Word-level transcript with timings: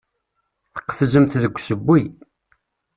Tqefzemt 0.75 1.33
deg 1.43 1.55
usewwi. 1.57 2.01